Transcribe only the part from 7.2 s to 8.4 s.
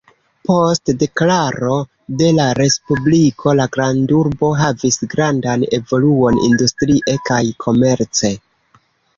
kaj komerce.